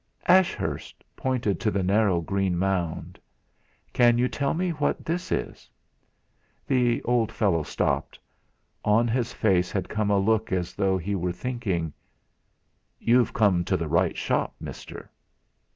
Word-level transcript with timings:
Ashurst 0.25 1.03
pointed 1.15 1.59
to 1.59 1.69
the 1.69 1.83
narrow 1.83 2.21
green 2.21 2.57
mound. 2.57 3.19
"Can 3.93 4.17
you 4.17 4.27
tell 4.27 4.55
me 4.55 4.71
what 4.71 5.05
this 5.05 5.31
is?" 5.31 5.69
The 6.65 7.03
old 7.03 7.31
fellow 7.31 7.61
stopped; 7.61 8.17
on 8.83 9.07
his 9.07 9.31
face 9.31 9.71
had 9.71 9.89
come 9.89 10.09
a 10.09 10.17
look 10.17 10.51
as 10.51 10.73
though 10.73 10.97
he 10.97 11.13
were 11.13 11.31
thinking: 11.33 11.93
'You've 12.97 13.31
come 13.33 13.63
to 13.65 13.77
the 13.77 13.87
right 13.87 14.17
shop, 14.17 14.55
mister!' 14.59 15.07